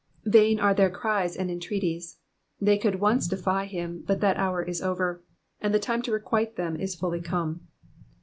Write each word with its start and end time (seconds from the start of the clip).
Vain 0.25 0.59
are 0.59 0.73
their 0.73 0.89
cries 0.89 1.37
and 1.37 1.51
en 1.51 1.59
treaties. 1.59 2.17
They 2.59 2.79
could 2.79 2.99
once 2.99 3.27
defy 3.27 3.65
him, 3.65 4.03
but 4.07 4.19
that 4.21 4.35
hour 4.37 4.63
is 4.63 4.81
over, 4.81 5.23
and 5.61 5.75
the 5.75 5.79
time 5.79 6.01
to 6.01 6.11
requite 6.11 6.55
them 6.55 6.75
is 6.75 6.95
fully 6.95 7.21
come. 7.21 7.67